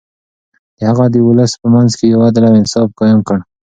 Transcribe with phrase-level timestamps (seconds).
[0.87, 3.37] هغه د ولس په منځ کې يو عدل او انصاف قايم کړ.